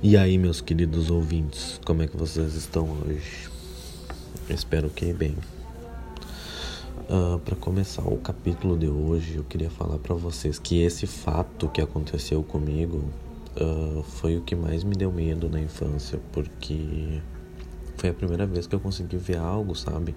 E 0.00 0.16
aí, 0.16 0.38
meus 0.38 0.60
queridos 0.60 1.10
ouvintes, 1.10 1.80
como 1.84 2.02
é 2.02 2.06
que 2.06 2.16
vocês 2.16 2.54
estão 2.54 2.88
hoje? 2.88 3.50
Espero 4.48 4.88
que 4.88 5.12
bem. 5.12 5.34
Uh, 7.10 7.34
ah, 7.34 7.40
para 7.44 7.56
começar 7.56 8.02
o 8.06 8.16
capítulo 8.18 8.78
de 8.78 8.86
hoje, 8.86 9.38
eu 9.38 9.42
queria 9.42 9.68
falar 9.68 9.98
para 9.98 10.14
vocês 10.14 10.56
que 10.56 10.80
esse 10.82 11.04
fato 11.04 11.68
que 11.68 11.80
aconteceu 11.80 12.44
comigo 12.44 13.02
uh, 13.60 14.04
foi 14.04 14.36
o 14.36 14.42
que 14.42 14.54
mais 14.54 14.84
me 14.84 14.94
deu 14.94 15.10
medo 15.10 15.50
na 15.50 15.60
infância, 15.60 16.20
porque 16.30 17.20
foi 17.96 18.10
a 18.10 18.14
primeira 18.14 18.46
vez 18.46 18.68
que 18.68 18.76
eu 18.76 18.80
consegui 18.80 19.16
ver 19.16 19.38
algo, 19.38 19.74
sabe? 19.74 20.14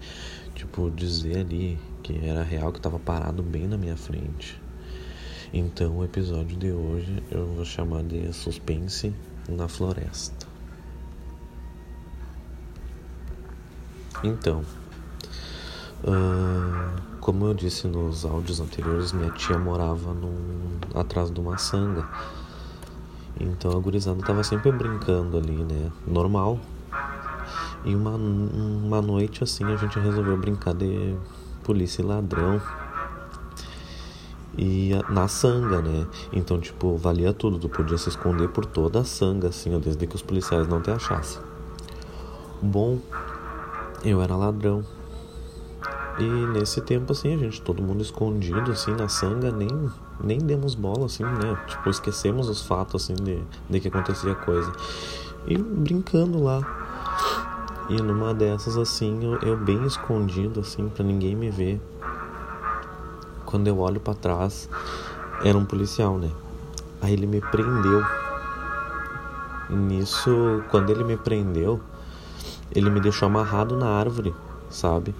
Tipo, 0.53 0.91
dizer 0.91 1.39
ali 1.39 1.79
que 2.03 2.23
era 2.23 2.43
real, 2.43 2.71
que 2.71 2.79
tava 2.79 2.99
parado 2.99 3.41
bem 3.41 3.67
na 3.67 3.79
minha 3.79 3.97
frente. 3.97 4.61
Então, 5.51 5.97
o 5.97 6.05
episódio 6.05 6.55
de 6.55 6.71
hoje 6.71 7.23
eu 7.31 7.47
vou 7.47 7.65
chamar 7.65 8.03
de 8.03 8.31
suspense 8.31 9.11
na 9.49 9.67
floresta. 9.67 10.47
Então, 14.23 14.63
uh, 16.03 17.01
como 17.19 17.45
eu 17.45 17.53
disse 17.53 17.87
nos 17.87 18.25
áudios 18.25 18.59
anteriores, 18.59 19.11
minha 19.11 19.31
tia 19.31 19.57
morava 19.57 20.13
num, 20.13 20.79
atrás 20.93 21.31
de 21.31 21.39
uma 21.39 21.57
sanga. 21.57 22.07
Então 23.39 23.71
a 23.71 23.79
gurizada 23.79 24.21
tava 24.23 24.43
sempre 24.43 24.71
brincando 24.71 25.37
ali, 25.37 25.63
né? 25.63 25.91
Normal. 26.05 26.59
E 27.83 27.95
uma, 27.95 28.11
uma 28.11 29.01
noite 29.01 29.43
assim 29.43 29.63
a 29.65 29.75
gente 29.75 29.97
resolveu 29.99 30.37
brincar 30.37 30.75
de 30.75 31.15
polícia 31.63 32.01
e 32.01 32.05
ladrão 32.05 32.61
e 34.57 34.91
na 35.09 35.27
sanga, 35.27 35.81
né? 35.81 36.05
Então, 36.33 36.59
tipo, 36.59 36.97
valia 36.97 37.33
tudo. 37.33 37.57
Tu 37.57 37.69
podia 37.69 37.97
se 37.97 38.09
esconder 38.09 38.49
por 38.49 38.65
toda 38.65 38.99
a 38.99 39.03
sanga, 39.03 39.49
assim, 39.49 39.75
ó, 39.75 39.79
desde 39.79 40.05
que 40.05 40.15
os 40.15 40.21
policiais 40.21 40.67
não 40.67 40.81
te 40.81 40.91
achassem. 40.91 41.41
Bom, 42.61 42.99
eu 44.03 44.21
era 44.21 44.35
ladrão. 44.35 44.83
E 46.19 46.23
nesse 46.23 46.81
tempo, 46.81 47.13
assim, 47.13 47.33
a 47.33 47.37
gente, 47.37 47.61
todo 47.61 47.81
mundo 47.81 48.01
escondido, 48.01 48.71
assim, 48.71 48.91
na 48.91 49.07
sanga, 49.07 49.51
nem, 49.51 49.69
nem 50.21 50.37
demos 50.37 50.75
bola, 50.75 51.05
assim, 51.05 51.23
né? 51.23 51.57
Tipo, 51.67 51.89
esquecemos 51.89 52.49
os 52.49 52.61
fatos, 52.61 53.03
assim, 53.03 53.15
de, 53.15 53.41
de 53.69 53.79
que 53.79 53.87
acontecia 53.87 54.35
coisa. 54.35 54.71
E 55.47 55.57
brincando 55.57 56.43
lá. 56.43 56.59
E 57.89 57.95
numa 57.95 58.33
dessas, 58.33 58.77
assim, 58.77 59.23
eu, 59.23 59.39
eu 59.39 59.57
bem 59.57 59.83
escondido, 59.85 60.59
assim, 60.59 60.89
pra 60.89 61.03
ninguém 61.03 61.35
me 61.35 61.49
ver 61.49 61.81
quando 63.51 63.67
eu 63.67 63.77
olho 63.79 63.99
para 63.99 64.15
trás, 64.15 64.69
era 65.43 65.57
um 65.57 65.65
policial, 65.65 66.17
né? 66.17 66.31
Aí 67.01 67.11
ele 67.11 67.27
me 67.27 67.41
prendeu. 67.41 68.01
Nisso, 69.69 70.63
quando 70.69 70.89
ele 70.89 71.03
me 71.03 71.17
prendeu, 71.17 71.81
ele 72.73 72.89
me 72.89 73.01
deixou 73.01 73.27
amarrado 73.27 73.75
na 73.75 73.87
árvore, 73.87 74.33
sabe? 74.69 75.13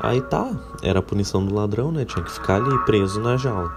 Aí 0.00 0.20
tá, 0.20 0.50
era 0.82 0.98
a 0.98 1.02
punição 1.02 1.44
do 1.44 1.54
ladrão, 1.54 1.92
né? 1.92 2.04
Tinha 2.04 2.24
que 2.24 2.30
ficar 2.30 2.56
ali 2.56 2.76
preso 2.80 3.20
na 3.20 3.36
jaula. 3.36 3.72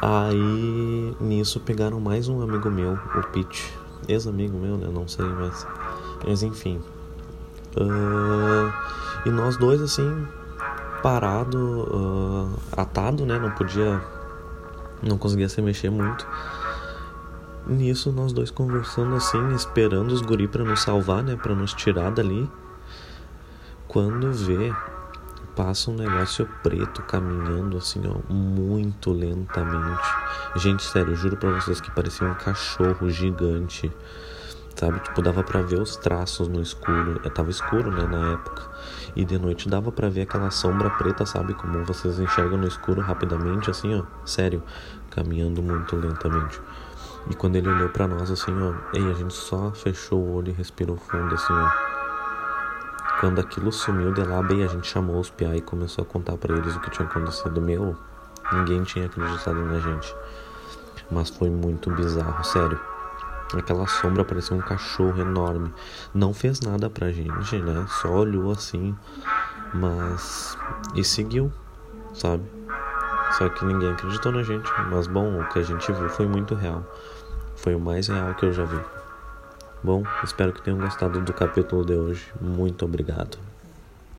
Aí 0.00 1.16
nisso 1.20 1.58
pegaram 1.60 1.98
mais 1.98 2.28
um 2.28 2.40
amigo 2.40 2.70
meu, 2.70 2.92
o 2.92 3.22
Pete, 3.32 3.76
ex-amigo 4.06 4.56
meu, 4.56 4.76
né? 4.76 4.88
Não 4.92 5.08
sei 5.08 5.26
mais. 5.26 5.66
Mas 6.24 6.42
enfim. 6.42 6.80
Uh, 7.76 8.72
e 9.26 9.30
nós 9.30 9.56
dois, 9.56 9.80
assim, 9.80 10.26
parado, 11.02 11.58
uh, 11.58 12.58
atado, 12.76 13.24
né? 13.24 13.38
Não 13.38 13.50
podia, 13.52 14.00
não 15.02 15.18
conseguia 15.18 15.48
se 15.48 15.60
mexer 15.62 15.90
muito. 15.90 16.26
Nisso 17.66 18.10
nós 18.10 18.32
dois 18.32 18.50
conversando 18.50 19.14
assim, 19.14 19.54
esperando 19.54 20.10
os 20.12 20.22
guri 20.22 20.48
para 20.48 20.64
nos 20.64 20.80
salvar, 20.80 21.22
né? 21.22 21.36
Para 21.36 21.54
nos 21.54 21.74
tirar 21.74 22.10
dali. 22.10 22.50
Quando 23.86 24.32
vê, 24.32 24.72
passa 25.54 25.90
um 25.90 25.94
negócio 25.94 26.48
preto 26.62 27.02
caminhando 27.02 27.76
assim, 27.76 28.02
ó, 28.06 28.32
muito 28.32 29.12
lentamente. 29.12 30.08
Gente, 30.56 30.82
sério, 30.82 31.16
juro 31.16 31.36
para 31.36 31.50
vocês 31.50 31.80
que 31.80 31.90
parecia 31.90 32.26
um 32.26 32.34
cachorro 32.34 33.10
gigante 33.10 33.92
sabe? 34.78 35.00
Tipo, 35.00 35.20
dava 35.20 35.42
para 35.42 35.60
ver 35.60 35.80
os 35.80 35.96
traços 35.96 36.46
no 36.46 36.62
escuro. 36.62 37.20
Eu 37.24 37.30
tava 37.30 37.50
escuro, 37.50 37.90
né, 37.90 38.06
na 38.06 38.34
época. 38.34 38.62
E 39.16 39.24
de 39.24 39.36
noite 39.36 39.68
dava 39.68 39.90
para 39.90 40.08
ver 40.08 40.22
aquela 40.22 40.50
sombra 40.50 40.88
preta, 40.90 41.26
sabe? 41.26 41.52
Como 41.54 41.84
vocês 41.84 42.20
enxergam 42.20 42.56
no 42.56 42.68
escuro 42.68 43.00
rapidamente, 43.00 43.70
assim, 43.70 43.98
ó. 43.98 44.04
Sério, 44.24 44.62
caminhando 45.10 45.60
muito 45.62 45.96
lentamente. 45.96 46.60
E 47.28 47.34
quando 47.34 47.56
ele 47.56 47.68
olhou 47.68 47.88
para 47.88 48.06
nós, 48.06 48.30
assim, 48.30 48.52
ó, 48.62 48.96
e 48.96 49.10
a 49.10 49.14
gente 49.14 49.34
só 49.34 49.72
fechou 49.72 50.20
o 50.20 50.34
olho 50.36 50.50
e 50.50 50.52
respirou 50.52 50.96
fundo, 50.96 51.34
assim, 51.34 51.52
ó. 51.52 51.70
Quando 53.18 53.40
aquilo 53.40 53.72
sumiu 53.72 54.12
de 54.12 54.22
lá, 54.22 54.40
bem, 54.40 54.62
a 54.62 54.68
gente 54.68 54.86
chamou 54.86 55.18
os 55.18 55.28
piá 55.28 55.56
e 55.56 55.60
começou 55.60 56.02
a 56.02 56.06
contar 56.06 56.36
para 56.36 56.56
eles 56.56 56.76
o 56.76 56.80
que 56.80 56.90
tinha 56.90 57.08
acontecido. 57.08 57.60
Meu, 57.60 57.96
ninguém 58.52 58.84
tinha 58.84 59.06
acreditado 59.06 59.58
na 59.58 59.80
gente. 59.80 60.14
Mas 61.10 61.28
foi 61.28 61.50
muito 61.50 61.90
bizarro, 61.90 62.44
sério. 62.44 62.78
Aquela 63.54 63.86
sombra 63.86 64.24
parecia 64.24 64.56
um 64.56 64.60
cachorro 64.60 65.20
enorme. 65.20 65.72
Não 66.12 66.34
fez 66.34 66.60
nada 66.60 66.90
pra 66.90 67.10
gente, 67.10 67.58
né? 67.58 67.86
Só 67.88 68.10
olhou 68.10 68.50
assim, 68.50 68.94
mas. 69.72 70.56
e 70.94 71.02
seguiu, 71.02 71.52
sabe? 72.12 72.44
Só 73.32 73.48
que 73.48 73.64
ninguém 73.64 73.90
acreditou 73.90 74.32
na 74.32 74.42
gente. 74.42 74.70
Mas 74.90 75.06
bom, 75.06 75.40
o 75.40 75.48
que 75.48 75.58
a 75.58 75.62
gente 75.62 75.90
viu 75.92 76.08
foi 76.08 76.26
muito 76.26 76.54
real. 76.54 76.84
Foi 77.56 77.74
o 77.74 77.80
mais 77.80 78.08
real 78.08 78.34
que 78.34 78.44
eu 78.44 78.52
já 78.52 78.64
vi. 78.64 78.80
Bom, 79.82 80.02
espero 80.24 80.52
que 80.52 80.62
tenham 80.62 80.78
gostado 80.78 81.20
do 81.20 81.32
capítulo 81.32 81.84
de 81.84 81.94
hoje. 81.94 82.32
Muito 82.40 82.84
obrigado. 82.84 83.47